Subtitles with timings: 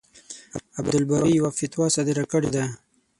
[0.77, 2.65] عبدالباري يوه فتوا صادره کړې ده.